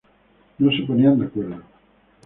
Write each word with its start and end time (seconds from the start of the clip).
No 0.57 0.71
se 0.71 0.81
ponían 0.87 1.19
de 1.19 1.27
acuerdo. 1.27 1.61